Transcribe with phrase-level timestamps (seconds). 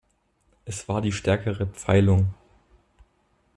[0.65, 2.33] Es war die stärkere Pfeilung.